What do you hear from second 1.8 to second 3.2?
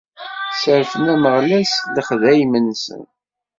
lexdayem-nsen.